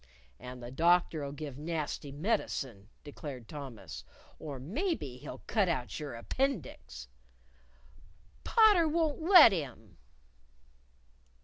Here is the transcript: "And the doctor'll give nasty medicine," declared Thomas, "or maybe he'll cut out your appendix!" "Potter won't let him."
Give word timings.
"And 0.39 0.63
the 0.63 0.71
doctor'll 0.71 1.31
give 1.31 1.59
nasty 1.59 2.11
medicine," 2.11 2.89
declared 3.03 3.47
Thomas, 3.47 4.03
"or 4.39 4.57
maybe 4.57 5.17
he'll 5.17 5.43
cut 5.45 5.69
out 5.69 5.99
your 5.99 6.15
appendix!" 6.15 7.07
"Potter 8.43 8.87
won't 8.87 9.21
let 9.21 9.51
him." 9.51 9.99